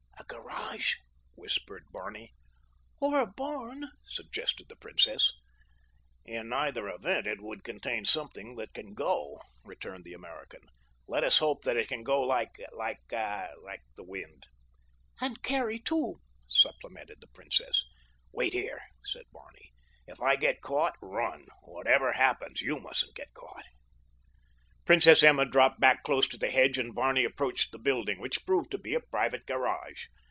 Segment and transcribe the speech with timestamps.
[0.17, 0.95] "A garage?"
[1.35, 2.31] whispered Barney.
[3.01, 5.33] "Or a barn," suggested the princess.
[6.23, 10.61] "In either event it should contain something that can go," returned the American.
[11.09, 14.45] "Let us hope that it can go like—like—ah—the wind."
[15.19, 17.83] "And carry two," supplemented the princess.
[18.31, 19.73] "Wait here," said Barney.
[20.07, 21.47] "If I get caught, run.
[21.63, 23.65] Whatever happens you mustn't be caught."
[24.85, 28.71] Princess Emma dropped back close to the hedge and Barney approached the building, which proved
[28.71, 30.05] to be a private garage.